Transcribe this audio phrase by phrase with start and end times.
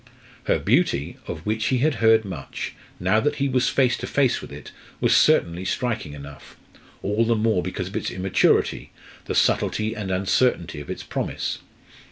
[0.45, 4.41] Her beauty, of which he had heard much, now that he was face to face
[4.41, 6.57] with it, was certainly striking enough
[7.03, 8.89] all the more because of its immaturity,
[9.25, 11.59] the subtlety and uncertainty of its promise.